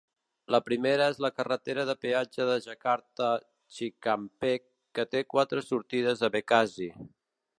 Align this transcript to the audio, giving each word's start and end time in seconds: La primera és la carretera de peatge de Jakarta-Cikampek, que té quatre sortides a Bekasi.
La 0.53 0.59
primera 0.67 1.09
és 1.11 1.19
la 1.25 1.29
carretera 1.41 1.83
de 1.89 1.95
peatge 2.05 2.47
de 2.51 2.55
Jakarta-Cikampek, 2.63 4.67
que 4.99 5.05
té 5.13 5.23
quatre 5.37 5.63
sortides 5.69 6.25
a 6.29 6.31
Bekasi. 6.39 6.89